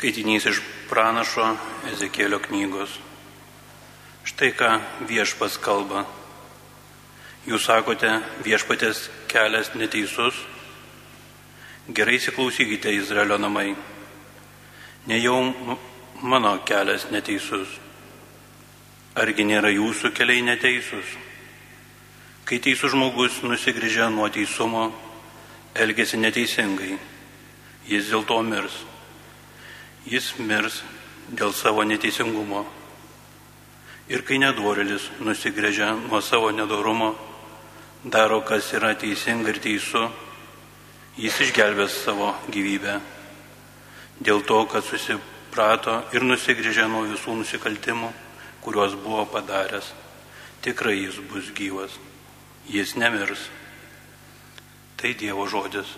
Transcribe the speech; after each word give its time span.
Skaitinys 0.00 0.46
iš 0.48 0.58
pranašo 0.88 1.44
Ezekėlio 1.90 2.38
knygos. 2.40 2.94
Štai 4.24 4.48
ką 4.56 4.70
viešpas 5.04 5.58
kalba. 5.60 6.06
Jūs 7.44 7.66
sakote, 7.68 8.08
viešpatės 8.40 9.02
kelias 9.28 9.74
neteisus. 9.76 10.38
Gerai 11.92 12.16
įsiklausykite, 12.16 12.94
Izraelio 12.96 13.36
namai. 13.36 13.74
Ne 15.04 15.20
jau 15.20 15.36
mano 16.24 16.56
kelias 16.64 17.10
neteisus. 17.12 17.76
Argi 19.20 19.44
nėra 19.44 19.68
jūsų 19.68 20.14
keliai 20.16 20.40
neteisūs? 20.48 21.16
Kai 22.48 22.56
teisų 22.56 22.96
žmogus 22.96 23.42
nusigrėžia 23.44 24.08
nuo 24.08 24.32
teisumo, 24.32 24.94
elgesi 25.76 26.16
neteisingai, 26.16 26.96
jis 27.84 28.08
dėl 28.08 28.24
to 28.24 28.40
mirs. 28.48 28.86
Jis 30.08 30.32
mirs 30.38 30.80
dėl 31.28 31.52
savo 31.52 31.84
neteisingumo. 31.84 32.64
Ir 34.10 34.24
kai 34.26 34.40
nedorėlis 34.40 35.10
nusigrėžia 35.20 35.92
nuo 36.08 36.22
savo 36.24 36.48
nedorumo, 36.50 37.12
daro, 38.04 38.40
kas 38.40 38.72
yra 38.72 38.94
teisinga 38.98 39.52
ir 39.52 39.60
teisu, 39.62 40.08
jis 41.20 41.36
išgelbės 41.44 42.00
savo 42.06 42.32
gyvybę. 42.48 42.96
Dėl 44.20 44.42
to, 44.48 44.64
kad 44.72 44.84
susiprato 44.88 46.00
ir 46.16 46.24
nusigrėžė 46.24 46.88
nuo 46.88 47.04
visų 47.06 47.36
nusikaltimų, 47.42 48.10
kuriuos 48.64 48.96
buvo 49.04 49.26
padaręs, 49.28 49.92
tikrai 50.64 50.96
jis 50.96 51.20
bus 51.30 51.52
gyvas, 51.56 51.92
jis 52.68 52.96
nemirs. 52.96 53.48
Tai 55.00 55.14
Dievo 55.16 55.46
žodis. 55.48 55.94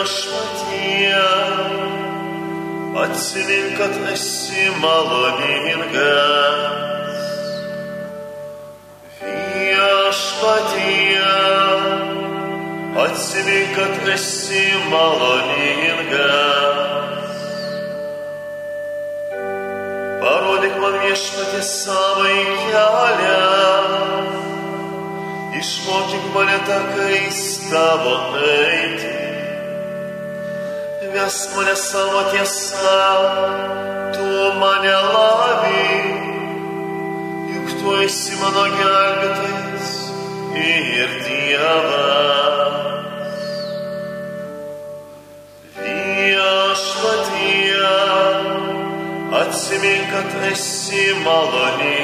Viešpatie, 0.00 1.12
atsimink, 2.96 3.76
kad 3.76 3.92
esi 4.12 4.64
maloningas. 4.80 6.00
Viešpatie, 9.52 11.28
atsimink, 13.04 13.76
kad 13.76 14.08
esi 14.14 14.64
maloningas. 14.88 16.16
Parodyk 20.24 20.74
man 20.80 20.96
viešpatį 21.04 21.60
savo 21.74 22.24
kelią, 22.72 23.44
išmokyk 25.60 26.24
mane 26.32 26.58
takais 26.72 27.40
tavo 27.68 28.16
eiti. 28.48 28.99
Vesk 31.12 31.56
mane 31.56 31.76
savo 31.76 32.22
tiesą, 32.30 33.00
tu 34.14 34.26
mane 34.60 34.96
lavi, 35.14 35.88
juk 37.50 37.68
tu 37.80 37.88
esi 38.04 38.34
mano 38.38 38.64
gelbėtojas 38.78 39.88
ir 40.54 41.10
Dievas. 41.26 42.78
Viešpatie, 45.80 47.88
atsimink, 49.42 50.06
kad 50.14 50.30
esi 50.52 51.04
maloningas. 51.26 51.99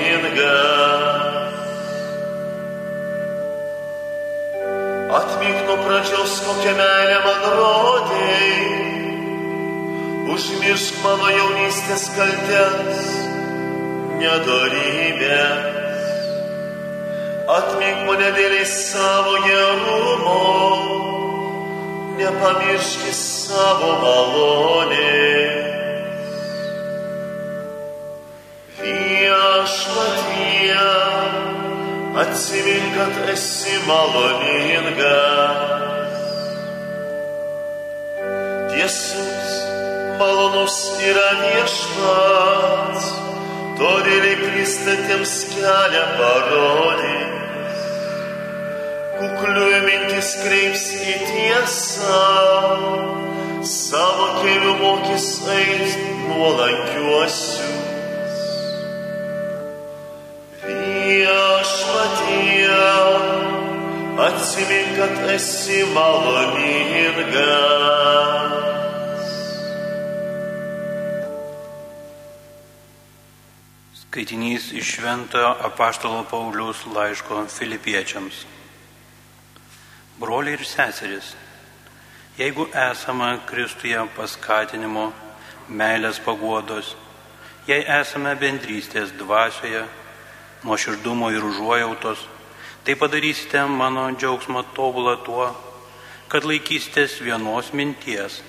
Užmiršk 10.77 10.97
mano 11.01 11.31
jaunystės 11.33 12.03
kaltės, 12.13 13.05
nedorybės. 14.21 15.73
Atmink 17.49 18.03
mane 18.05 18.29
dėliai 18.37 18.67
savo 18.69 19.39
gerumo, 19.47 20.43
nepamirški 22.19 23.13
savo 23.17 23.91
malonės. 24.05 25.65
Viešpatie, 28.83 30.77
atsimink, 32.21 32.87
kad 32.99 33.15
esi 33.33 33.77
maloningas. 33.89 35.57
Tiesus, 38.75 39.46
malonus 40.21 40.77
yra 41.05 41.29
viešpats, 41.41 43.07
todėliai 43.79 44.37
klystantiems 44.41 45.35
kelią 45.53 46.05
parodys. 46.19 47.85
Kuklių 49.17 49.69
mintis 49.87 50.31
kreips 50.43 50.85
į 50.97 50.99
tiesą, 51.31 52.25
savo 53.65 54.27
kelių 54.43 54.75
mokys 54.83 55.29
eis 55.57 55.97
nuolankiuosius. 56.27 57.73
Viešpatie, 60.67 62.69
atsimink, 64.29 64.89
kad 65.01 65.15
esi 65.37 65.81
maloningas. 65.97 67.76
Skaitinys 74.27 74.73
iš 74.73 74.89
Šventojo 74.95 75.55
apaštalo 75.63 76.25
Paulius 76.31 76.81
laiško 76.87 77.45
filipiečiams. 77.47 78.35
Broliai 80.19 80.57
ir 80.59 80.65
seserys, 80.67 81.29
jeigu 82.35 82.67
esame 82.75 83.39
Kristuje 83.47 84.03
paskatinimo, 84.17 85.13
meilės 85.71 86.19
paguodos, 86.27 86.97
jei 87.71 87.87
esame 88.01 88.35
bendrystės 88.35 89.15
dvasioje, 89.15 89.87
nuoširdumo 90.67 91.31
ir 91.31 91.47
užuojautos, 91.47 92.27
tai 92.83 92.99
padarysite 92.99 93.63
mano 93.71 94.11
džiaugsmą 94.11 94.67
tobulą 94.75 95.21
tuo, 95.23 95.53
kad 96.27 96.43
laikysitės 96.43 97.21
vienos 97.23 97.71
minties, 97.71 98.43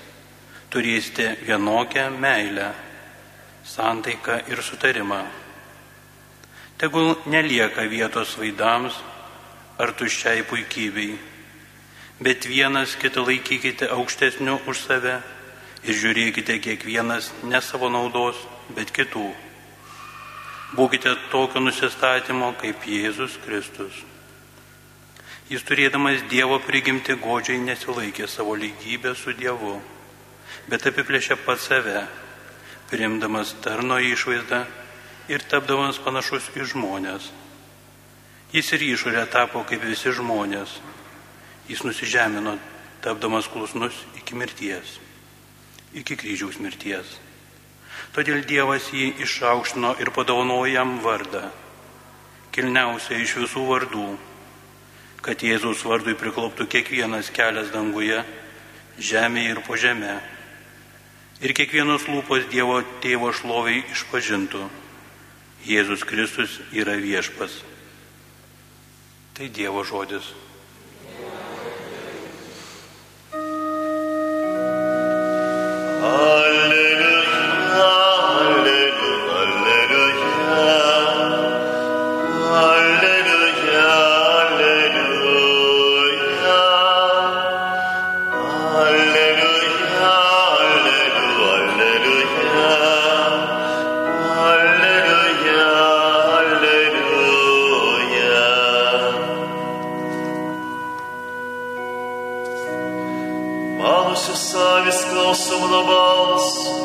turėsite 0.74 1.36
vienokią 1.46 2.10
meilę, 2.18 2.72
santaiką 3.62 4.42
ir 4.50 4.58
sutarimą. 4.58 5.26
Tegul 6.78 7.16
nelieka 7.26 7.82
vietos 7.90 8.36
vaidams 8.38 8.94
ar 9.82 9.90
tuščiai 9.98 10.44
puikybei, 10.46 11.16
bet 12.22 12.46
vienas 12.46 12.94
kitą 12.94 13.24
laikykite 13.26 13.88
aukštesniu 13.90 14.60
už 14.70 14.84
save 14.86 15.16
ir 15.82 15.98
žiūrėkite 15.98 16.60
kiekvienas 16.62 17.32
ne 17.42 17.58
savo 17.58 17.90
naudos, 17.90 18.38
bet 18.78 18.94
kitų. 18.94 19.26
Būkite 20.78 21.16
tokio 21.34 21.64
nusistatymo 21.66 22.54
kaip 22.62 22.86
Jėzus 22.86 23.34
Kristus. 23.42 23.98
Jis 25.50 25.66
turėdamas 25.66 26.28
Dievo 26.30 26.62
prigimti 26.62 27.18
godžiai 27.18 27.58
nesilaikė 27.58 28.30
savo 28.30 28.54
lygybę 28.54 29.18
su 29.18 29.34
Dievu, 29.34 29.80
bet 30.70 30.86
apiplėšė 30.86 31.42
pat 31.42 31.58
save, 31.58 32.04
priimdamas 32.86 33.56
tarno 33.66 33.98
išvaizdą 33.98 34.66
ir 35.28 35.44
tapdamas 35.44 36.00
panašus 36.00 36.48
į 36.56 36.64
žmonės. 36.72 37.28
Jis 38.52 38.72
ir 38.72 38.84
išorė 38.94 39.26
tapo 39.28 39.60
kaip 39.68 39.84
visi 39.84 40.12
žmonės. 40.16 40.78
Jis 41.68 41.84
nusižemino, 41.84 42.56
tapdamas 43.04 43.48
klusnus 43.52 43.96
iki 44.16 44.34
mirties, 44.34 44.96
iki 45.92 46.16
kryžiaus 46.16 46.56
mirties. 46.64 47.18
Todėl 48.16 48.40
Dievas 48.48 48.88
jį 48.88 49.10
išaukštino 49.20 49.92
ir 50.00 50.08
padovanojo 50.16 50.70
jam 50.72 50.96
vardą, 51.04 51.44
kilniausią 52.56 53.20
iš 53.20 53.36
visų 53.42 53.66
vardų, 53.68 54.08
kad 55.20 55.44
Jėzaus 55.44 55.84
vardui 55.84 56.16
prikloptų 56.16 56.64
kiekvienas 56.72 57.28
kelias 57.36 57.68
danguje, 57.74 58.22
žemėje 58.96 59.52
ir 59.52 59.62
po 59.66 59.76
žemė. 59.76 60.16
Ir 61.44 61.52
kiekvienos 61.54 62.08
lūpos 62.08 62.48
Dievo 62.50 62.80
tėvo 63.04 63.28
šloviai 63.36 63.84
išpažintų, 63.92 64.64
Jėzus 65.66 66.04
Kristus 66.06 66.60
yra 66.72 66.94
viešpas. 67.00 67.62
Tai 69.34 69.48
Dievo 69.54 69.82
žodis. 69.86 70.34
Alleluja, 75.98 76.37
mano 105.28 105.80
balsų, 105.84 106.76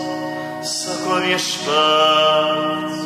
sako 0.68 1.22
viešpats. 1.24 2.98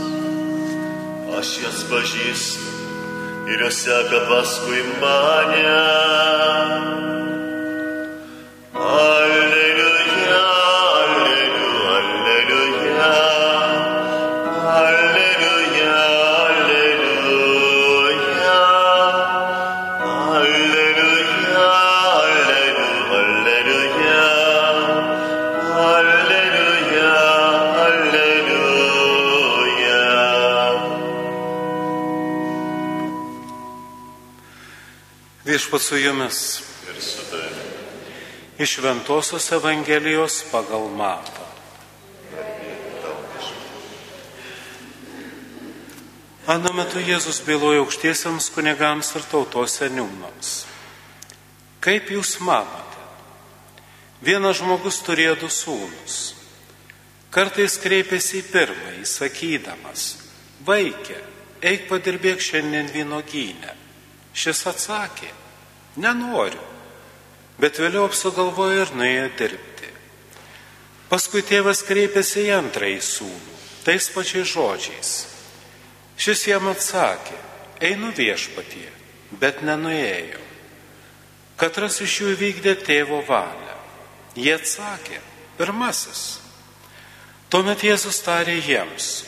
Aš 1.37 1.51
jas 1.61 1.83
pažįstu 1.91 2.71
ir 3.53 3.61
jos 3.61 3.77
seka 3.85 4.23
paskui 4.31 4.81
mane. 4.97 7.16
Viešpat 35.67 35.81
su 35.81 35.97
jumis 35.97 36.61
Ir 36.89 37.01
su 37.01 37.21
tavimi. 37.31 37.61
iš 38.57 38.77
Ventosios 38.77 39.51
Evangelijos 39.51 40.43
pagal 40.51 40.87
Matą. 40.89 41.43
Anu 46.47 46.73
metu 46.73 46.99
Jėzus 46.99 47.41
bylojo 47.43 47.83
aukštiesiams 47.83 48.47
kunigams 48.55 49.11
ir 49.15 49.25
tautos 49.27 49.75
seniūnams. 49.81 50.51
Kaip 51.83 52.11
jūs 52.15 52.39
manote? 52.39 53.03
Vienas 54.21 54.61
žmogus 54.61 55.01
turėjo 55.03 55.35
du 55.35 55.49
sūnus. 55.51 56.35
Kartais 57.29 57.75
kreipėsi 57.77 58.39
į 58.39 58.45
pirmąjį, 58.53 59.03
sakydamas, 59.03 60.15
vaikė, 60.63 61.19
eik 61.61 61.89
padirbėk 61.91 62.39
šiandien 62.39 62.87
vynogyne. 62.87 63.75
Šis 64.33 64.63
atsakė, 64.71 65.33
nenoriu, 65.97 66.63
bet 67.61 67.79
vėliau 67.81 68.05
apsigalvojo 68.07 68.85
ir 68.85 68.93
nuėjo 68.97 69.27
dirbti. 69.39 69.91
Paskui 71.07 71.43
tėvas 71.45 71.83
kreipėsi 71.87 72.47
į 72.47 72.55
antrąjį 72.57 72.99
sūnų, 73.03 73.53
tais 73.85 74.09
pačiais 74.13 74.49
žodžiais. 74.51 75.11
Šis 76.17 76.47
jam 76.49 76.67
atsakė, 76.71 77.37
einu 77.79 78.11
viešpatie, 78.17 78.89
bet 79.39 79.61
nenuėjo. 79.65 80.41
Katras 81.57 82.01
iš 82.05 82.19
jų 82.21 82.33
vykdė 82.37 82.75
tėvo 82.85 83.21
valią. 83.25 83.77
Jie 84.37 84.53
atsakė, 84.53 85.21
pirmasis. 85.57 86.25
Tuomet 87.49 87.81
Jėzus 87.87 88.19
tarė 88.25 88.57
jiems, 88.59 89.23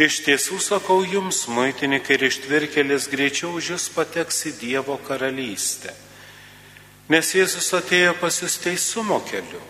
iš 0.00 0.22
tiesų 0.26 0.58
sakau 0.62 1.02
jums, 1.04 1.44
muitininkai 1.48 2.16
ir 2.16 2.28
ištvirkelis 2.30 3.10
greičiau 3.12 3.56
už 3.58 3.74
jūs 3.74 3.88
pateks 3.92 4.46
į 4.48 4.54
Dievo 4.60 4.96
karalystę. 5.04 5.92
Nes 7.12 7.34
Jėzus 7.34 7.68
atėjo 7.76 8.14
pas 8.20 8.38
jūs 8.40 8.56
teisumo 8.62 9.18
keliu, 9.28 9.60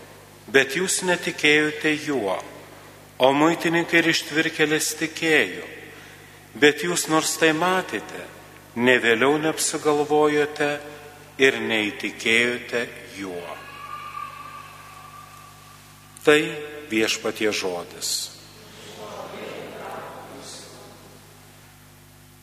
bet 0.52 0.76
jūs 0.76 1.00
netikėjote 1.08 1.94
juo, 2.06 2.36
o 3.18 3.32
muitininkai 3.34 4.02
ir 4.02 4.10
ištvirkelis 4.12 4.92
tikėjo. 5.00 5.66
Bet 6.54 6.84
jūs 6.84 7.08
nors 7.08 7.32
tai 7.40 7.54
matėte, 7.56 8.26
ne 8.76 8.98
vėliau 9.00 9.38
neapsigalvojote 9.40 10.68
ir 11.40 11.56
neįtikėjote 11.64 12.84
juo. 13.16 13.56
Tai 16.22 16.38
viešpatie 16.92 17.50
žodis. 17.50 18.31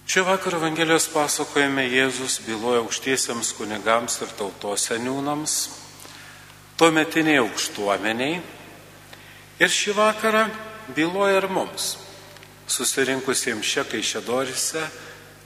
Šio 0.09 0.23
vakaro 0.25 0.57
Evangelijos 0.57 1.06
pasakojime 1.13 1.83
Jėzus 1.85 2.39
byloja 2.41 2.79
aukštiesiems 2.81 3.51
kunigams 3.53 4.15
ir 4.25 4.31
tautos 4.39 4.88
seniūnams, 4.89 5.57
tuometiniai 6.81 7.38
aukštuomeniai 7.44 8.39
ir 9.61 9.75
šį 9.75 9.94
vakarą 10.00 10.47
byloja 10.97 11.38
ir 11.44 11.47
mums, 11.53 11.91
susirinkusiems 12.65 13.69
čia 13.75 13.85
Kaišėdorise 13.85 14.89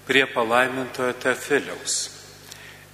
prie 0.07 0.23
palaimintojo 0.31 1.11
Tefiliaus. 1.27 1.99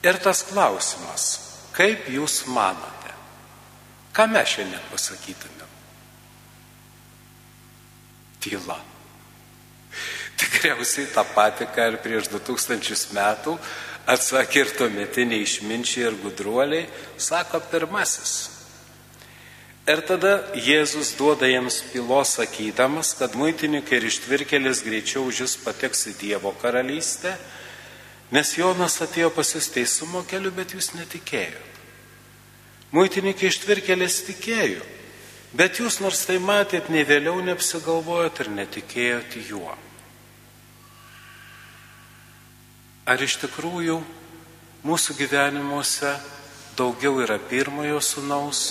Ir 0.01 0.17
tas 0.25 0.41
klausimas, 0.49 1.31
kaip 1.77 2.09
jūs 2.09 2.47
manote, 2.49 3.13
ką 4.17 4.25
mes 4.33 4.57
šiandien 4.57 4.89
pasakytumėm? 4.89 5.75
Tyla. 8.41 8.88
Tikriausiai 10.39 11.09
tą 11.11 11.25
patį, 11.35 11.67
ką 11.75 11.89
ir 11.91 11.97
prieš 12.03 12.29
2000 12.31 13.11
metų 13.15 13.57
atsakė 14.09 14.63
ir 14.63 14.71
tuometiniai 14.77 15.43
išminčiai 15.43 16.07
ir 16.07 16.15
gudruoliai, 16.23 16.87
sako 17.17 17.61
pirmasis. 17.71 18.55
Ir 19.89 20.03
tada 20.05 20.35
Jėzus 20.53 21.15
duoda 21.17 21.47
jiems 21.49 21.79
pilos 21.89 22.35
sakydamas, 22.37 23.15
kad 23.17 23.33
muitininkai 23.37 23.97
ir 23.97 24.05
ištvirkelis 24.09 24.83
greičiau 24.85 25.23
už 25.25 25.43
jūs 25.43 25.55
pateks 25.63 26.05
į 26.11 26.13
Dievo 26.19 26.53
karalystę, 26.61 27.33
nes 28.29 28.53
Jonas 28.57 28.99
atėjo 29.01 29.31
pas 29.33 29.49
jūs 29.55 29.71
teisumo 29.73 30.21
keliu, 30.29 30.53
bet 30.53 30.75
jūs 30.77 30.93
netikėjot. 30.93 31.81
Muitininkai 32.93 33.49
ištvirkelis 33.49 34.21
tikėjo, 34.29 34.85
bet 35.57 35.81
jūs 35.81 35.99
nors 36.05 36.21
tai 36.25 36.37
matėt, 36.41 36.93
nei 36.93 37.05
vėliau 37.05 37.41
neapsigalvojot 37.49 38.45
ir 38.45 38.53
netikėjot 38.61 39.37
juo. 39.49 39.73
Ar 43.09 43.21
iš 43.25 43.39
tikrųjų 43.41 43.97
mūsų 44.85 45.15
gyvenimuose 45.17 46.11
daugiau 46.77 47.17
yra 47.23 47.39
pirmojo 47.41 47.97
sunaus 48.05 48.63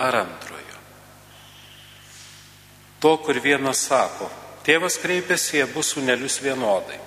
ar 0.00 0.22
antrojo? 0.22 0.78
To, 3.02 3.16
kur 3.20 3.36
vienas 3.44 3.82
sako, 3.90 4.30
tėvas 4.64 4.96
kreipėsi 5.02 5.58
į 5.58 5.64
abu 5.66 5.82
sunelius 5.84 6.38
vienodai. 6.40 7.00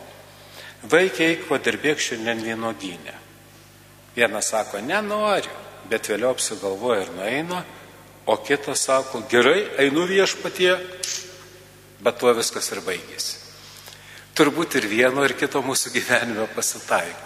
Vaikiai, 0.86 1.32
eik 1.34 1.48
padirbėk 1.50 2.04
šiandien 2.04 2.44
vienogynę. 2.46 3.16
Vienas 4.16 4.52
sako, 4.54 4.84
nenoriu, 4.86 5.56
bet 5.90 6.12
vėliau 6.12 6.36
apsigalvoja 6.36 7.08
ir 7.08 7.14
nueina, 7.16 7.64
o 8.30 8.38
kitas 8.46 8.86
sako, 8.86 9.24
gerai, 9.32 9.64
einu 9.82 10.06
viešpatie, 10.06 10.76
bet 12.06 12.22
tuo 12.22 12.36
viskas 12.38 12.70
ir 12.76 12.84
baigėsi. 12.86 13.45
Turbūt 14.36 14.76
ir 14.76 14.90
vieno, 14.92 15.24
ir 15.24 15.32
kito 15.40 15.62
mūsų 15.64 15.94
gyvenime 15.96 16.44
pasitaiko. 16.52 17.24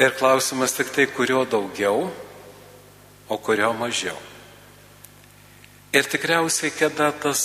Ir 0.00 0.14
klausimas 0.16 0.72
tik 0.72 0.88
tai, 0.96 1.04
kurio 1.12 1.42
daugiau, 1.44 2.06
o 3.28 3.36
kurio 3.36 3.74
mažiau. 3.76 4.16
Ir 5.92 6.08
tikriausiai, 6.08 6.72
kada, 6.72 7.10
tas, 7.12 7.42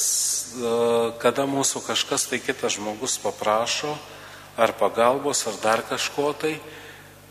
kada 1.19 1.43
mūsų 1.51 1.83
kažkas 1.83 2.29
tai 2.31 2.39
kitas 2.39 2.77
žmogus 2.77 3.17
paprašo, 3.19 3.91
ar 4.55 4.71
pagalbos, 4.79 5.43
ar 5.51 5.59
dar 5.59 5.83
kažko 5.83 6.31
tai, 6.45 6.55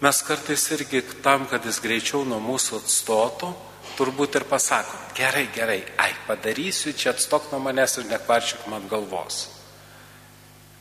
mes 0.04 0.22
kartais 0.28 0.68
irgi 0.76 1.00
tam, 1.24 1.48
kad 1.48 1.64
jis 1.64 1.80
greičiau 1.80 2.20
nuo 2.28 2.42
mūsų 2.44 2.82
atstotų, 2.82 3.54
turbūt 3.96 4.36
ir 4.36 4.44
pasakom, 4.50 5.08
gerai, 5.16 5.48
gerai, 5.56 5.80
ai, 5.96 6.12
padarysiu, 6.28 6.92
čia 6.92 7.14
atstok 7.16 7.48
nuo 7.48 7.64
manęs 7.64 7.96
ir 8.02 8.10
nekvarčiuk 8.12 8.68
man 8.68 8.92
galvos. 8.92 9.46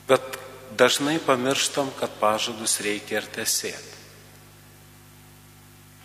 Bet 0.08 0.38
dažnai 0.76 1.18
pamirštam, 1.26 1.90
kad 2.00 2.12
pažadus 2.20 2.80
reikia 2.84 3.22
ir 3.22 3.28
tesėti. 3.32 3.94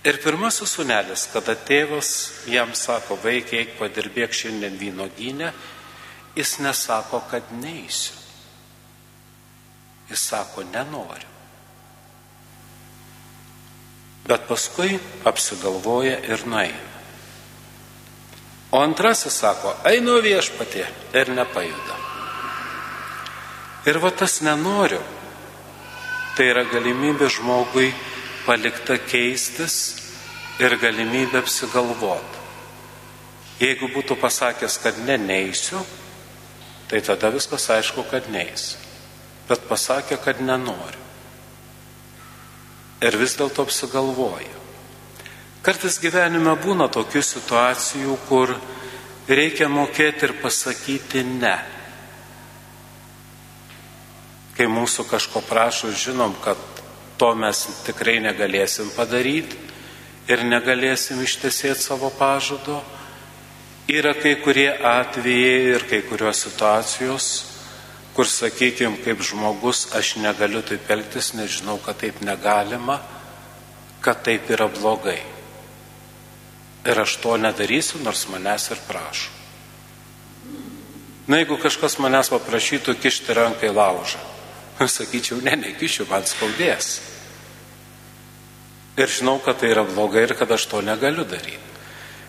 Ir 0.08 0.22
pirmasis 0.24 0.72
sunelis, 0.77 1.25
kada 1.34 1.58
tėvas 1.68 2.12
jam 2.48 2.72
sako, 2.72 3.18
vaikiai, 3.20 3.65
eik 3.65 3.75
padirbėk 3.82 4.32
šiandien 4.32 4.77
vynoginę, 4.79 5.51
jis 6.39 6.56
nesako, 6.63 7.20
kad 7.27 7.51
neįsiu. 7.60 8.15
Jis 10.10 10.24
sako, 10.32 10.63
nenoriu. 10.72 11.27
Bet 14.29 14.48
paskui 14.48 14.96
apsigalvoja 15.27 16.15
ir 16.32 16.48
nueina. 16.48 16.86
O 18.72 18.79
antrasis 18.86 19.36
sako, 19.41 19.74
einu 19.89 20.20
viešpatė 20.24 20.86
ir 21.18 21.32
nepajuda. 21.34 21.99
Ir 23.89 23.98
va 23.98 24.12
tas 24.13 24.39
nenoriu. 24.46 25.01
Tai 26.38 26.46
yra 26.46 26.62
galimybė 26.69 27.27
žmogui 27.34 27.89
palikta 28.46 29.00
keistis 29.01 29.79
ir 30.62 30.75
galimybė 30.77 31.41
apsigalvoti. 31.41 32.43
Jeigu 33.60 33.89
būtų 33.91 34.15
pasakęs, 34.22 34.77
kad 34.84 35.00
ne, 35.03 35.17
neįsiu, 35.19 35.81
tai 36.88 37.01
tada 37.03 37.31
viskas 37.34 37.65
aišku, 37.75 38.05
kad 38.12 38.29
neįs. 38.31 38.69
Bet 39.50 39.65
pasakė, 39.67 40.19
kad 40.24 40.39
nenoriu. 40.39 41.01
Ir 43.03 43.17
vis 43.19 43.36
dėlto 43.39 43.65
apsigalvoja. 43.65 44.55
Kartais 45.63 45.98
gyvenime 46.00 46.53
būna 46.62 46.88
tokių 46.91 47.24
situacijų, 47.25 48.15
kur 48.29 48.53
reikia 49.27 49.67
mokėti 49.72 50.29
ir 50.29 50.38
pasakyti 50.43 51.25
ne. 51.27 51.58
Kai 54.60 54.68
mūsų 54.68 55.06
kažko 55.08 55.39
prašo, 55.48 55.94
žinom, 55.96 56.34
kad 56.44 56.60
to 57.16 57.32
mes 57.32 57.62
tikrai 57.86 58.18
negalėsim 58.20 58.89
padaryti 58.92 59.56
ir 60.28 60.44
negalėsim 60.44 61.22
ištesėti 61.24 61.80
savo 61.80 62.10
pažado. 62.12 62.82
Yra 63.88 64.12
kai 64.20 64.36
kurie 64.44 64.68
atvejai 64.70 65.62
ir 65.78 65.86
kai 65.88 66.01
kurios 66.06 66.44
situacijos, 66.44 67.30
kur, 68.13 68.28
sakykime, 68.28 69.00
kaip 69.06 69.24
žmogus, 69.24 69.88
aš 69.96 70.18
negaliu 70.20 70.60
taip 70.68 70.92
elgtis, 70.92 71.32
nežinau, 71.39 71.80
kad 71.80 71.98
taip 72.04 72.20
negalima, 72.20 73.00
kad 74.04 74.20
taip 74.28 74.51
yra 74.51 74.68
blogai. 74.68 75.22
Ir 76.84 77.00
aš 77.00 77.16
to 77.24 77.38
nedarysiu, 77.39 78.04
nors 78.04 78.28
manęs 78.28 78.70
ir 78.75 78.84
prašo. 78.92 79.32
Na, 81.30 81.39
jeigu 81.39 81.56
kažkas 81.62 81.96
manęs 82.01 82.30
paprašytų 82.34 82.98
kišti 83.00 83.34
ranką 83.38 83.70
į 83.70 83.74
laužą, 83.78 84.22
sakyčiau, 84.88 85.41
ne, 85.43 85.55
nekišiu, 85.59 86.07
man 86.09 86.24
skaudės. 86.24 87.00
Ir 89.00 89.12
žinau, 89.12 89.39
kad 89.43 89.59
tai 89.59 89.74
yra 89.74 89.83
blogai 89.88 90.24
ir 90.27 90.36
kad 90.39 90.51
aš 90.51 90.67
to 90.71 90.81
negaliu 90.83 91.25
daryti. 91.27 91.67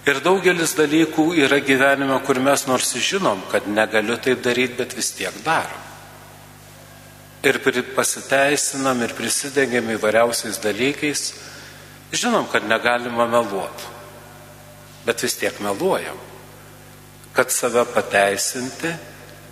Ir 0.09 0.23
daugelis 0.25 0.73
dalykų 0.79 1.27
yra 1.45 1.61
gyvenime, 1.61 2.17
kur 2.25 2.41
mes 2.41 2.65
nors 2.67 2.95
žinom, 2.97 3.43
kad 3.53 3.69
negaliu 3.69 4.17
taip 4.17 4.41
daryti, 4.43 4.79
bet 4.79 4.97
vis 4.97 5.13
tiek 5.13 5.35
darom. 5.45 5.87
Ir 7.45 7.59
pasiteisinam 7.95 9.01
ir 9.05 9.15
prisidengiam 9.17 9.87
įvairiausiais 9.95 10.59
dalykais, 10.61 11.23
žinom, 12.13 12.49
kad 12.53 12.67
negalima 12.69 13.27
meluoti, 13.29 13.87
bet 15.07 15.23
vis 15.25 15.37
tiek 15.41 15.61
meluojam. 15.61 16.19
Kad 17.33 17.53
save 17.55 17.85
pateisinti, 17.95 18.91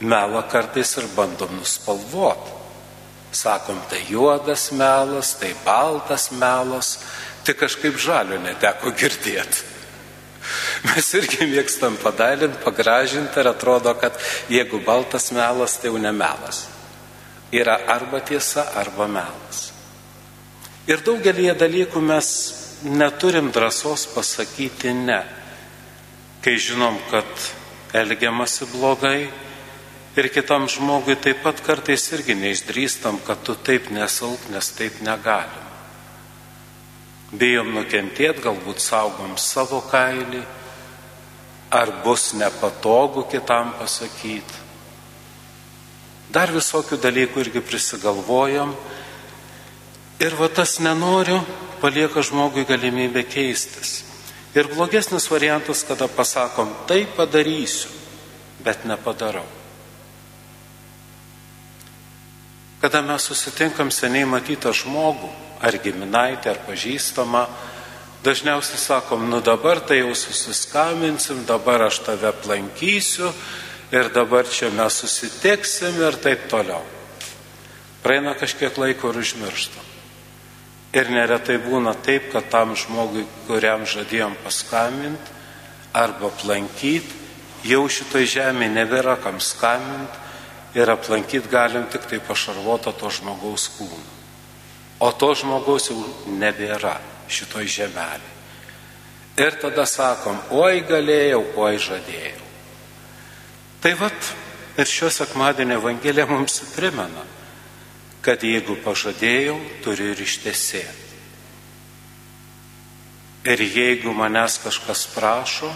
melą 0.00 0.42
kartais 0.50 0.96
ir 0.98 1.06
bandom 1.16 1.58
nuspalvoti. 1.60 2.57
Sakom, 3.32 3.80
tai 3.90 4.04
juodas 4.08 4.70
melas, 4.72 5.34
tai 5.36 5.52
baltas 5.64 6.30
melas, 6.32 6.98
tik 7.44 7.58
kažkaip 7.60 7.98
žalio 8.00 8.38
neteko 8.40 8.92
girdėti. 8.96 9.66
Mes 10.86 11.08
irgi 11.18 11.44
mėgstam 11.50 11.98
padalinti, 12.00 12.60
pagražinti 12.64 13.40
ir 13.40 13.50
atrodo, 13.50 13.92
kad 14.00 14.16
jeigu 14.48 14.80
baltas 14.84 15.30
melas, 15.36 15.76
tai 15.76 15.90
jau 15.90 16.00
ne 16.00 16.12
melas. 16.12 16.66
Yra 17.52 17.78
arba 17.88 18.20
tiesa, 18.24 18.64
arba 18.76 19.08
melas. 19.08 19.68
Ir 20.88 21.02
daugelį 21.04 21.50
dalykų 21.58 22.00
mes 22.00 22.28
neturim 22.88 23.50
drąsos 23.52 24.06
pasakyti 24.14 24.94
ne, 24.96 25.20
kai 26.44 26.56
žinom, 26.56 26.96
kad 27.10 27.28
elgiamasi 27.92 28.68
blogai 28.72 29.28
ir 30.18 30.28
kitam 30.34 30.66
žmogui 30.66 31.14
taip 31.22 31.44
pat 31.44 31.60
kartais 31.62 32.08
irgi 32.16 32.34
neišdrįstam, 32.34 33.20
kad 33.26 33.42
tu 33.46 33.54
taip 33.54 33.90
nesauk, 33.94 34.48
nes 34.50 34.70
taip 34.74 34.98
negalim. 35.06 35.66
Bijom 37.30 37.74
nukentėti, 37.76 38.42
galbūt 38.42 38.80
saugom 38.82 39.36
savo 39.38 39.82
kailį, 39.90 40.40
ar 41.70 41.92
bus 42.04 42.32
nepatogu 42.34 43.26
kitam 43.30 43.74
pasakyti. 43.78 44.64
Dar 46.32 46.52
visokių 46.52 46.98
dalykų 47.00 47.44
irgi 47.44 47.62
prisigalvojam. 47.64 48.74
Ir 50.18 50.34
va 50.36 50.48
tas 50.52 50.78
nenoriu, 50.82 51.38
palieka 51.80 52.24
žmogui 52.26 52.66
galimybę 52.68 53.22
keistis. 53.28 54.02
Ir 54.56 54.66
blogesnis 54.72 55.28
variantas, 55.30 55.84
kada 55.86 56.08
pasakom, 56.08 56.72
tai 56.88 57.04
padarysiu, 57.16 57.92
bet 58.64 58.84
nepadarau. 58.88 59.57
Kada 62.78 63.02
mes 63.02 63.24
susitinkam 63.26 63.88
seniai 63.90 64.26
matytą 64.30 64.70
žmogų, 64.70 65.26
ar 65.58 65.74
giminaitę, 65.82 66.52
ar 66.52 66.60
pažįstamą, 66.62 67.40
dažniausiai 68.22 68.78
sakom, 68.78 69.24
nu 69.30 69.40
dabar 69.42 69.80
tai 69.82 69.98
jau 69.98 70.12
susiskambinsim, 70.14 71.42
dabar 71.46 71.88
aš 71.88 72.04
tave 72.06 72.28
aplankysiu 72.30 73.32
ir 73.90 74.12
dabar 74.14 74.46
čia 74.46 74.70
mes 74.70 74.94
susitiksim 74.94 75.98
ir 76.06 76.20
taip 76.22 76.46
toliau. 76.50 76.84
Praeina 78.02 78.36
kažkiek 78.38 78.78
laiko 78.78 79.10
ir 79.10 79.18
užmirštam. 79.24 79.86
Ir 80.94 81.10
neretai 81.10 81.58
būna 81.58 81.96
taip, 81.98 82.30
kad 82.30 82.46
tam 82.48 82.76
žmogui, 82.78 83.26
kuriam 83.50 83.82
žadėjom 83.90 84.38
paskambinti 84.44 85.34
arba 85.98 86.30
aplankyti, 86.30 87.10
jau 87.66 87.82
šitoj 87.90 88.30
žemėje 88.38 88.70
nebėra 88.78 89.18
kam 89.18 89.42
skambinti 89.42 90.27
ir 90.74 90.90
aplankyti 90.90 91.48
galim 91.48 91.86
tik 91.92 92.08
tai 92.10 92.20
pašarvotą 92.20 92.92
to 92.92 93.10
žmogaus 93.10 93.68
kūną. 93.78 94.16
O 95.00 95.12
to 95.12 95.30
žmogaus 95.34 95.90
jau 95.90 96.00
nebėra 96.40 96.98
šitoj 97.30 97.68
žemelė. 97.70 98.34
Ir 99.38 99.54
tada 99.62 99.86
sakom, 99.86 100.38
oi 100.50 100.82
galėjau, 100.82 101.44
oi 101.62 101.78
žadėjau. 101.78 102.46
Tai 103.78 103.92
vad 104.00 104.30
ir 104.78 104.86
šios 104.90 105.20
sekmadienio 105.20 105.78
Evangelija 105.78 106.26
mums 106.26 106.58
primena, 106.74 107.22
kad 108.22 108.42
jeigu 108.42 108.74
pažadėjau, 108.82 109.54
turiu 109.84 110.10
ir 110.10 110.24
ištesėti. 110.24 111.06
Ir 113.48 113.62
jeigu 113.62 114.10
manęs 114.12 114.58
kažkas 114.64 115.06
prašo 115.14 115.70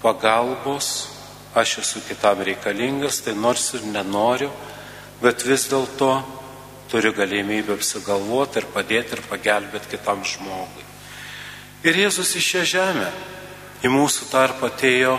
pagalbos, 0.00 1.15
aš 1.56 1.78
esu 1.80 2.02
kitam 2.04 2.42
reikalingas, 2.44 3.22
tai 3.24 3.34
nors 3.34 3.70
ir 3.74 3.86
nenoriu, 3.88 4.50
bet 5.22 5.44
vis 5.48 5.64
dėlto 5.70 6.10
turiu 6.90 7.14
galimybę 7.16 7.74
apsigalvoti 7.76 8.60
ir 8.60 8.68
padėti 8.74 9.16
ir 9.16 9.22
pagelbėti 9.30 9.96
kitam 9.96 10.20
žmogui. 10.24 10.84
Ir 11.86 11.96
Jėzus 12.02 12.34
į 12.36 12.42
šią 12.42 12.66
žemę, 12.66 13.08
į 13.84 13.92
mūsų 13.92 14.28
tarpą 14.32 14.70
atėjo 14.72 15.16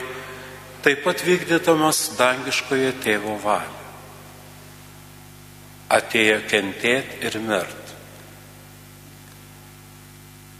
taip 0.86 1.03
pat 1.06 1.24
vykdydamas 1.25 2.13
dangiškoje 2.20 2.94
tėvo 3.03 3.38
valią. 3.44 3.74
Atėjo 5.98 6.41
kentėti 6.51 7.22
ir 7.27 7.39
mirt. 7.39 7.94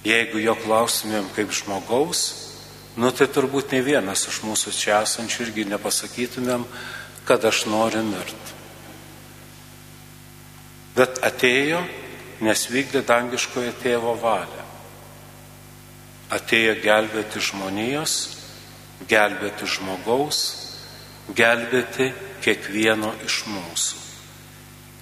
Jeigu 0.08 0.40
jo 0.40 0.56
klausimėm 0.56 1.28
kaip 1.36 1.52
žmogaus, 1.52 2.47
Nu 2.98 3.12
tai 3.14 3.28
turbūt 3.30 3.76
ne 3.76 3.84
vienas 3.86 4.26
iš 4.26 4.40
mūsų 4.42 4.74
čia 4.74 5.02
esančių 5.06 5.44
irgi 5.46 5.68
nepasakytumėm, 5.70 6.64
kad 7.30 7.46
aš 7.46 7.68
noriu 7.70 8.02
mirti. 8.08 8.56
Bet 10.98 11.22
atėjo, 11.22 11.84
nes 12.42 12.66
vykdė 12.74 13.04
dangiškoje 13.06 13.76
tėvo 13.84 14.16
valią. 14.18 14.66
Atėjo 16.34 16.74
gelbėti 16.82 17.44
žmonijos, 17.52 18.16
gelbėti 19.08 19.70
žmogaus, 19.78 20.42
gelbėti 21.38 22.10
kiekvieno 22.42 23.14
iš 23.30 23.44
mūsų. 23.52 24.06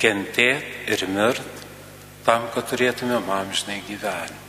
Kentėti 0.03 0.91
ir 0.91 1.07
mirt 1.15 1.61
tam, 2.27 2.49
kad 2.51 2.67
turėtume 2.73 3.23
amžinai 3.23 3.79
gyvenimą. 3.87 4.44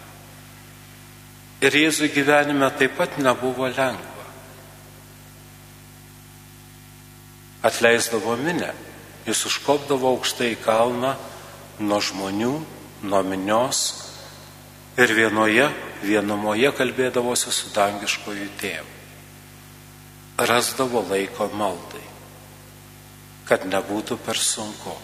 Ir 1.67 1.75
Jėzui 1.75 2.13
gyvenime 2.15 2.69
taip 2.79 2.95
pat 2.95 3.17
nebuvo 3.19 3.67
lengva. 3.67 4.27
Atleisdavo 7.67 8.37
minę, 8.39 8.69
jis 9.27 9.41
užkopdavo 9.49 10.13
aukštai 10.15 10.53
į 10.55 10.61
kalną 10.63 11.17
nuo 11.83 11.99
žmonių, 11.99 12.53
nuo 13.03 13.23
minios 13.27 13.81
ir 15.01 15.11
vienoje, 15.17 15.67
vienumoje 16.07 16.71
kalbėdavosi 16.77 17.51
su 17.51 17.73
dangiškoju 17.75 18.49
tėvu. 18.61 18.95
Rasdavo 20.47 21.03
laiko 21.11 21.51
maldai, 21.57 22.05
kad 23.49 23.67
nebūtų 23.67 24.21
per 24.23 24.39
sunku. 24.39 24.95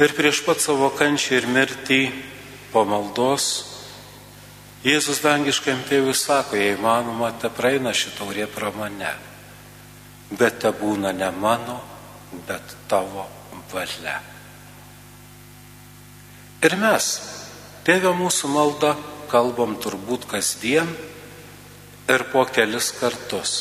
Ir 0.00 0.16
prieš 0.16 0.42
pat 0.42 0.58
savo 0.64 0.90
kančią 0.96 1.38
ir 1.38 1.46
mirtį 1.46 2.02
po 2.72 2.82
maldos 2.88 3.69
Jėzus 4.80 5.18
dangiškam 5.20 5.82
tėvui 5.84 6.14
sako, 6.16 6.56
jei 6.56 6.78
manoma, 6.80 7.28
te 7.36 7.50
praeina 7.52 7.92
šitaurė 7.92 8.46
pro 8.48 8.70
mane, 8.72 9.10
bet 10.32 10.62
te 10.62 10.70
būna 10.72 11.12
ne 11.12 11.28
mano, 11.36 11.76
bet 12.48 12.76
tavo 12.88 13.26
valia. 13.72 14.16
Ir 16.64 16.78
mes, 16.80 17.10
tėvė 17.84 18.14
mūsų 18.16 18.48
malda, 18.56 18.94
kalbam 19.28 19.76
turbūt 19.76 20.24
kasdien 20.32 20.88
ir 22.08 22.24
po 22.32 22.48
kelis 22.48 22.90
kartus. 22.96 23.54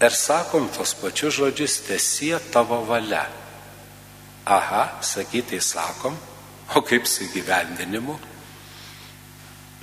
Ir 0.00 0.16
sakom 0.16 0.72
tos 0.72 0.96
pačius 0.96 1.36
žodžius, 1.36 1.82
tiesie 1.84 2.38
tavo 2.52 2.80
valia. 2.88 3.26
Aha, 4.48 5.02
sakytai 5.04 5.60
sakom, 5.60 6.16
o 6.76 6.80
kaip 6.80 7.04
su 7.04 7.28
gyvendinimu? 7.32 8.32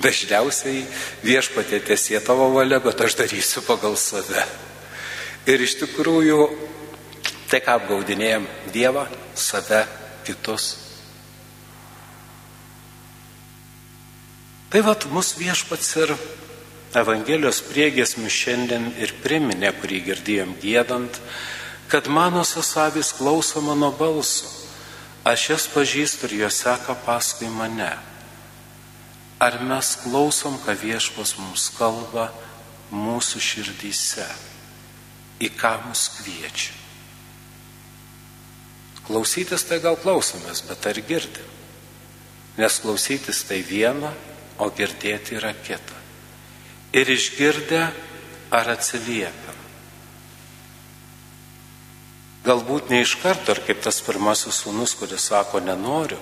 Dažniausiai 0.01 0.85
viešpatė 1.21 1.81
tiesie 1.85 2.19
tavo 2.25 2.49
valia, 2.55 2.79
bet 2.81 3.01
aš 3.05 3.19
darysiu 3.19 3.61
pagal 3.67 3.97
save. 3.99 4.45
Ir 5.45 5.61
iš 5.61 5.77
tikrųjų, 5.83 6.39
tai 7.49 7.61
ką 7.61 7.77
apgaudinėjom 7.79 8.47
Dievą, 8.73 9.05
save, 9.37 9.83
kitus. 10.25 10.73
Tai 14.71 14.81
vad 14.87 15.05
mus 15.11 15.33
viešpats 15.37 15.95
ir 15.99 16.13
Evangelijos 16.95 17.61
priegesmių 17.69 18.29
šiandien 18.31 18.89
ir 18.99 19.13
priminė, 19.23 19.69
kurį 19.79 19.99
girdėjom 20.09 20.57
gėdant, 20.59 21.19
kad 21.91 22.07
mano 22.11 22.43
sasavis 22.47 23.13
klauso 23.15 23.61
mano 23.63 23.93
balso, 23.95 24.49
aš 25.23 25.49
jas 25.53 25.67
pažįstu 25.71 26.27
ir 26.27 26.37
jos 26.43 26.63
seka 26.65 26.97
paskui 27.05 27.47
mane. 27.51 28.10
Ar 29.41 29.57
mes 29.65 29.95
klausom, 30.03 30.59
ką 30.61 30.75
viešpas 30.77 31.33
mums 31.41 31.71
kalba 31.73 32.27
mūsų 32.93 33.41
širdyse, 33.41 34.27
į 35.41 35.49
ką 35.57 35.71
mus 35.87 36.03
kviečia? 36.19 36.75
Klausytis 39.07 39.65
tai 39.65 39.79
gal 39.81 39.97
klausomės, 39.97 40.61
bet 40.69 40.85
ar 40.85 40.99
girdim? 41.07 41.47
Nes 42.61 42.77
klausytis 42.83 43.41
tai 43.49 43.63
viena, 43.65 44.13
o 44.61 44.69
girdėti 44.69 45.39
yra 45.39 45.55
kita. 45.57 45.97
Ir 46.93 47.09
išgirdę, 47.09 47.81
ar 48.51 48.69
atsiliepiam. 48.75 49.57
Galbūt 52.45 52.91
ne 52.91 53.01
iš 53.01 53.15
karto, 53.21 53.55
ar 53.55 53.61
kaip 53.65 53.81
tas 53.81 54.01
pirmasis 54.05 54.61
sūnus, 54.63 54.93
kuris 54.99 55.29
sako 55.31 55.61
nenoriu, 55.63 56.19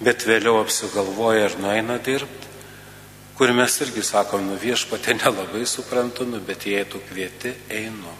bet 0.00 0.24
vėliau 0.24 0.60
apsigalvoja 0.62 1.48
ir 1.48 1.58
nueina 1.60 1.98
dirbti, 2.00 2.48
kur 3.36 3.52
mes 3.56 3.76
irgi 3.84 4.02
sakom, 4.04 4.46
nu 4.48 4.56
viešpatė 4.60 5.16
nelabai 5.20 5.66
suprantu, 5.68 6.26
nu 6.28 6.40
bet 6.44 6.66
jei 6.68 6.84
tu 6.88 7.00
kvieti, 7.08 7.54
einu. 7.68 8.16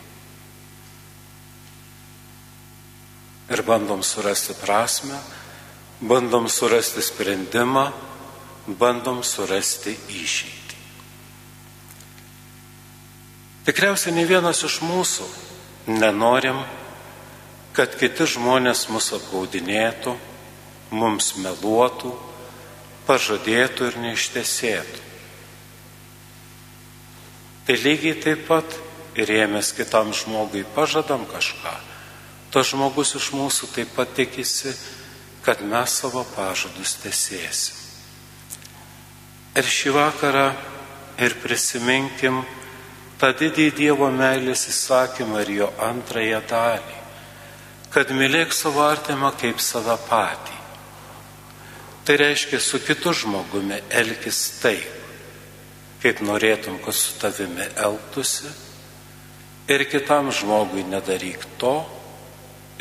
Ir 3.50 3.64
bandom 3.66 4.04
surasti 4.06 4.54
prasme, 4.60 5.18
bandom 6.00 6.46
surasti 6.48 7.02
sprendimą, 7.02 7.88
bandom 8.78 9.24
surasti 9.26 9.96
išeitį. 10.20 10.76
Tikriausiai 13.66 14.14
ne 14.14 14.22
vienas 14.24 14.62
iš 14.64 14.78
mūsų 14.86 15.26
nenorim, 15.90 16.62
kad 17.76 17.92
kiti 17.98 18.26
žmonės 18.30 18.86
mus 18.92 19.10
apgaudinėtų, 19.18 20.14
mums 20.90 21.34
meluotų, 21.38 22.12
pažadėtų 23.06 23.90
ir 23.90 23.98
neištesėtų. 24.04 25.06
Tai 27.66 27.76
lygiai 27.78 28.16
taip 28.18 28.46
pat 28.48 28.76
ir 29.18 29.30
ėmės 29.30 29.72
kitam 29.76 30.14
žmogui 30.16 30.64
pažadam 30.74 31.26
kažką, 31.30 31.74
tas 32.50 32.70
žmogus 32.72 33.14
iš 33.18 33.30
mūsų 33.36 33.70
taip 33.74 33.92
pat 33.94 34.14
tikisi, 34.16 34.74
kad 35.44 35.62
mes 35.62 36.00
savo 36.02 36.24
pažadus 36.34 36.96
tesėsim. 37.02 37.76
Ir 39.58 39.66
šį 39.66 39.92
vakarą 39.96 40.46
ir 41.18 41.34
prisiminkim 41.42 42.42
tą 43.18 43.32
didį 43.36 43.66
Dievo 43.76 44.10
meilės 44.14 44.68
įsakymą 44.70 45.42
ir 45.44 45.50
jo 45.56 45.68
antrąją 45.82 46.38
dalį, 46.50 46.96
kad 47.90 48.14
mylėk 48.14 48.54
savo 48.54 48.86
artimą 48.86 49.34
kaip 49.40 49.60
save 49.60 49.98
patį. 50.06 50.59
Tai 52.04 52.16
reiškia, 52.16 52.60
su 52.60 52.80
kitu 52.80 53.12
žmogumi 53.12 53.76
elgis 53.90 54.40
taip, 54.62 54.96
kaip 56.00 56.22
norėtum, 56.24 56.80
kad 56.84 56.96
su 56.96 57.18
tavimi 57.20 57.66
elgtųsi, 57.76 58.48
ir 59.70 59.84
kitam 59.90 60.32
žmogui 60.32 60.82
nedaryk 60.88 61.44
to 61.60 61.74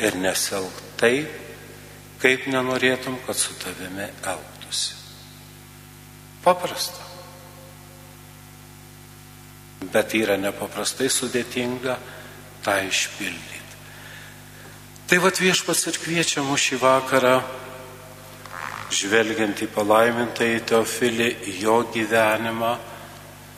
ir 0.00 0.16
neselg 0.16 0.72
taip, 0.98 1.28
kaip 2.20 2.48
nenorėtum, 2.50 3.20
kad 3.26 3.38
su 3.38 3.54
tavimi 3.60 4.08
elgtųsi. 4.24 4.96
Paprasta. 6.44 7.06
Bet 9.92 10.12
yra 10.16 10.36
nepaprastai 10.40 11.08
sudėtinga 11.12 11.96
tą 12.64 12.76
išpildyti. 12.88 13.58
Tai 15.08 15.18
vad 15.24 15.40
viešpas 15.42 15.86
ir 15.90 15.96
kviečia 15.98 16.42
mus 16.46 16.62
šį 16.62 16.80
vakarą 16.82 17.40
žvelgiant 18.90 19.62
į 19.62 19.68
palaimintąjį 19.74 20.60
Teofilį, 20.70 21.28
jo 21.62 21.80
gyvenimą, 21.94 22.74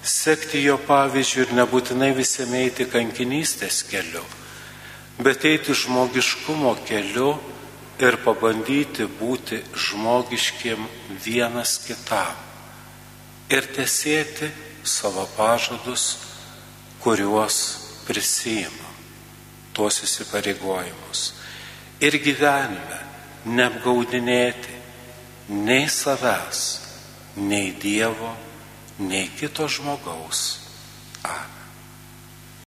sekti 0.03 0.65
jo 0.67 0.77
pavyzdžių 0.87 1.45
ir 1.45 1.57
nebūtinai 1.61 2.11
visame 2.17 2.65
eiti 2.67 2.89
kankinystės 2.91 3.83
keliu, 3.89 4.25
bet 5.23 5.45
eiti 5.49 5.75
žmogiškumo 5.79 6.75
keliu 6.89 7.35
ir 8.03 8.19
pabandyti 8.25 9.07
būti 9.07 9.61
žmogiškiem 9.79 10.89
vienas 11.23 11.79
kitam 11.87 12.49
ir 13.53 13.69
tesėti 13.77 14.49
savo 14.83 15.27
pažadus, 15.37 16.17
kuriuos 17.03 17.57
prisijimam, 18.07 18.97
tuos 19.75 20.01
įsipareigojimus. 20.07 21.23
Ir 22.03 22.17
gyvenime 22.23 23.01
neapgaudinėti, 23.47 24.72
nei 25.53 25.89
savęs, 25.89 26.81
nei 27.37 27.73
Dievo, 27.77 28.33
nei 28.99 29.29
kito 29.37 29.69
žmogaus. 29.69 30.61
Amen. 31.23 31.62